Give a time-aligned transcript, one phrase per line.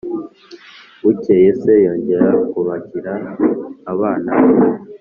[1.03, 3.13] bukeye se yongera kubagira
[3.91, 4.49] abana be.